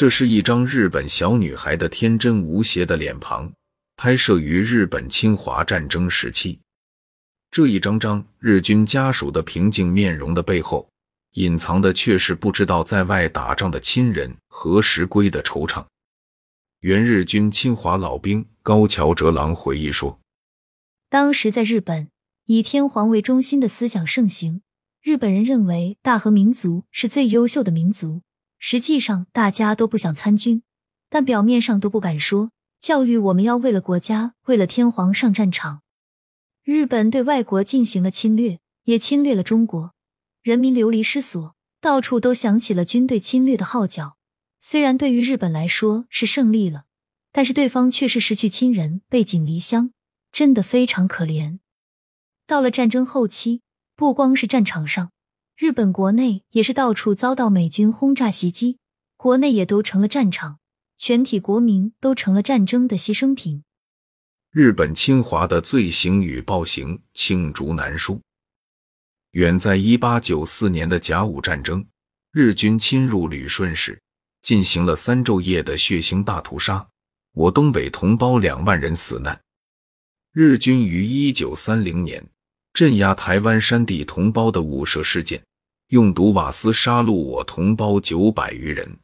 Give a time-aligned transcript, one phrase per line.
[0.00, 3.52] 这是一张日本小女孩的天真无邪的脸庞，
[3.98, 6.58] 拍摄于日本侵华战争时期。
[7.50, 10.88] 这一张张日军家属的平静面容的背后，
[11.32, 15.84] 隐藏的却是不知道在外打仗的亲人何时归的惆怅。
[16.78, 20.18] 原日军侵华老兵高桥哲郎回忆说
[21.10, 22.08] ：“当时在日本，
[22.46, 24.62] 以天皇为中心的思想盛行，
[25.02, 28.22] 日本人认为大和民族是最优秀的民族。
[28.60, 30.62] 实际上，大家都不想参军，
[31.08, 32.52] 但表面上都不敢说。
[32.78, 35.82] 教育我们要为了国家，为了天皇上战场。
[36.62, 39.94] 日本对外国进行了侵略，也侵略了中国，
[40.42, 44.16] 人民流离失所，到处都响起了军队侵略的号角。”
[44.60, 46.84] 虽然对于日本来说是胜利了，
[47.32, 49.92] 但是对方却是失去亲人、背井离乡，
[50.30, 51.60] 真的非常可怜。
[52.46, 53.62] 到了战争后期，
[53.96, 55.12] 不光是战场上，
[55.60, 58.78] 日本国内也是到处遭到美军轰炸袭击，
[59.18, 60.58] 国内也都成了战场，
[60.96, 63.62] 全体国民都成了战争的牺牲品。
[64.50, 68.22] 日本侵华的罪行与暴行罄竹难书。
[69.32, 71.84] 远在一八九四年的甲午战争，
[72.32, 74.00] 日军侵入旅顺时。
[74.40, 76.88] 进行了三昼夜的血腥大屠杀，
[77.32, 79.38] 我东北同胞两万人死难。
[80.32, 82.26] 日军于一九三零年
[82.72, 85.44] 镇压台湾山地同胞的雾社事件，
[85.90, 88.96] 用毒瓦斯杀戮我同胞九百余人。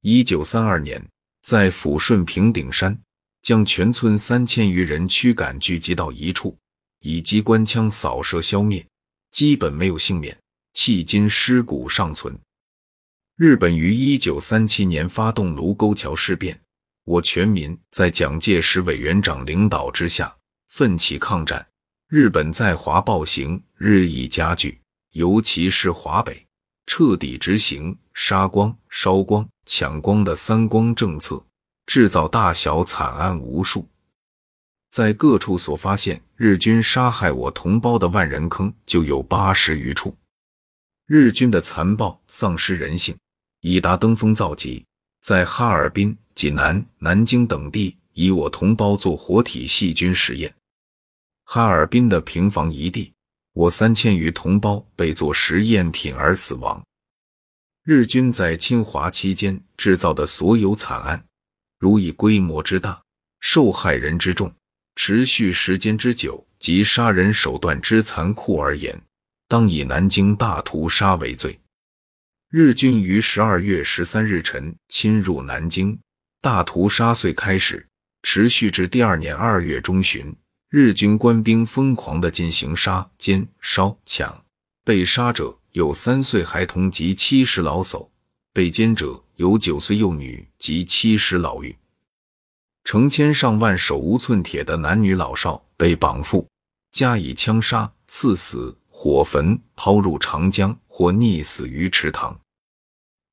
[0.00, 1.00] 一九三二年，
[1.44, 2.98] 在抚顺平顶山，
[3.42, 6.56] 将全村三千余人驱赶聚集到一处，
[6.98, 8.84] 以机关枪扫射消灭，
[9.30, 10.36] 基本没有幸免，
[10.74, 12.36] 迄今尸骨尚存。
[13.36, 16.60] 日本于一九三七年发动卢沟桥事变，
[17.04, 20.36] 我全民在蒋介石委员长领导之下
[20.70, 21.64] 奋起抗战。
[22.08, 24.80] 日本在华暴行日益加剧，
[25.14, 26.46] 尤其是华北，
[26.86, 31.44] 彻底执行杀光、烧光、抢光的“三光”政策，
[31.86, 33.88] 制造大小惨案无数。
[34.90, 40.16] 在各处所发现日军杀害我同胞的万人坑就有八十余处。
[41.06, 43.16] 日军的残暴丧失人性。
[43.66, 44.84] 已达登峰造极，
[45.22, 50.54] 在哈尔滨、济南、南京等地，以我同胞做活体细菌实验。
[51.44, 53.13] 哈尔滨的平房一地，
[53.54, 56.84] 我三千余同胞被做实验品而死亡。
[57.84, 61.24] 日军在侵华期间制造的所有惨案，
[61.78, 63.00] 如以规模之大、
[63.40, 64.52] 受害人之众、
[64.96, 69.00] 持续时间之久及杀人手段之残酷而言，
[69.46, 71.56] 当以南京大屠杀为最。
[72.50, 75.96] 日军于十二月十三日晨侵入南京，
[76.40, 77.86] 大屠杀遂开始，
[78.24, 80.34] 持续至第二年二月中旬。
[80.76, 84.44] 日军官兵疯狂地进行杀、奸、烧、抢，
[84.84, 88.08] 被杀者有三岁孩童及七十老叟，
[88.52, 91.76] 被奸者有九岁幼女及七十老妪，
[92.82, 96.44] 成千上万手无寸铁的男女老少被绑缚，
[96.90, 102.36] 加以枪杀、刺死、火焚、抛入长江或溺死于池塘。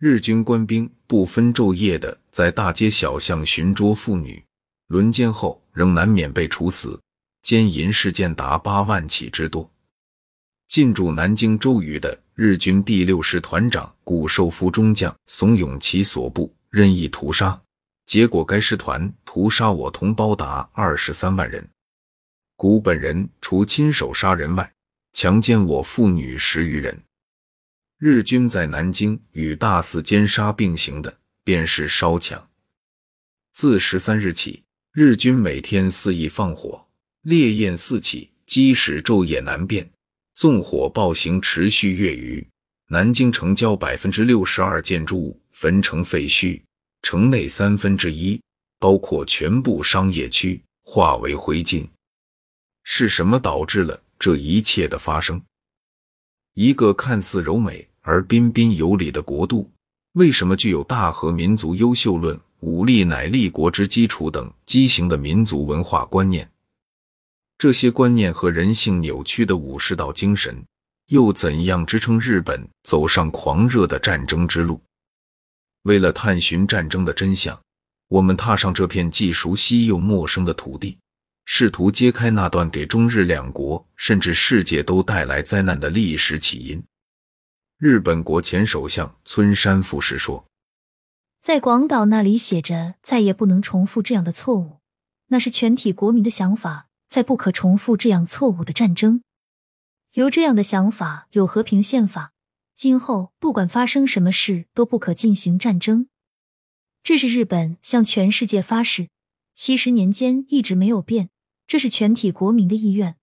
[0.00, 4.42] 日军官兵不分昼夜的在大街小巷寻捉妇女，
[4.88, 6.98] 轮奸后仍难免被处死。
[7.42, 9.70] 奸淫事件达八万起之多。
[10.68, 17.58] 进驻南京周瑜的日军第六师团长谷寿夫中将怂恿其所部任意屠杀，
[18.04, 21.66] 结果该师团屠杀我同胞达二十三万人。
[22.56, 24.72] 谷本人除亲手杀人外，
[25.12, 27.02] 强奸我妇女十余人。
[27.98, 32.48] 日军在南京与大肆奸杀并行的，便是烧抢。
[33.52, 36.87] 自十三日起，日军每天肆意放火，
[37.28, 39.86] 烈焰四起，积使昼夜难辨，
[40.34, 42.42] 纵火暴行持续月余。
[42.88, 46.58] 南京城郊百分之六十二建筑物焚成废墟，
[47.02, 48.40] 城内三分之一，
[48.78, 51.86] 包括全部商业区，化为灰烬。
[52.82, 55.38] 是什么导致了这一切的发生？
[56.54, 59.70] 一个看似柔美而彬彬有礼的国度，
[60.14, 66.50] 为什么具有大和民族优秀论、武力乃立国之基础等畸形的民族文化观念？
[67.58, 70.64] 这些观念和人性扭曲的武士道精神，
[71.06, 74.80] 又怎样支撑日本走上狂热的战争之路？
[75.82, 77.60] 为了探寻战争的真相，
[78.06, 80.98] 我们踏上这片既熟悉又陌生的土地。
[81.46, 86.84] 试图揭开那段给中日两国甚至世界都带来灾难的历史起因。
[87.78, 90.44] 日本国前首相村山富士说
[91.40, 94.80] ：“在广岛那里写着再也不能重复这样的错误，
[95.28, 99.22] 那是全体国民的想法，再不可重复这样错误的战争。
[100.12, 102.32] 有这样的想法，有和平宪法，
[102.74, 106.08] 今后不管发生什么事都不可进行战争。”
[107.02, 109.08] 这是日本向全世界发誓，
[109.54, 111.30] 七十年间一直没有变，
[111.66, 113.16] 这是全体国民的意愿。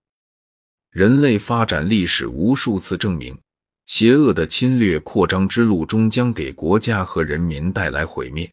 [0.90, 3.38] 人类发展历史无数次证明，
[3.84, 8.50] 邪恶的侵略扩张之路终将给国家和人民带来毁灭。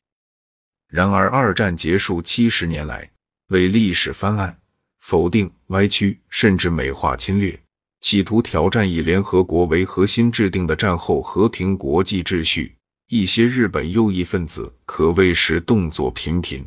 [0.88, 3.12] 然而，二战结束七十年来，
[3.48, 4.60] 为历史翻案、
[5.04, 7.60] 否定、歪曲，甚至美化侵略。
[8.00, 12.74] 企图挑战以联合国为核心制定的战后和平国际秩序，
[13.10, 16.66] 一些日本右翼分子可谓是动作频频。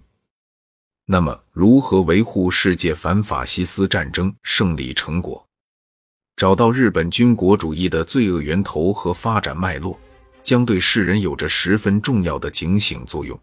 [1.07, 5.43] 那么，如何维护世界反法西斯战争胜利成果，
[6.37, 9.99] 找到日本军国主义的罪恶源头和发展脉络，
[10.43, 13.41] 将对世人有着十分重要的警醒作用。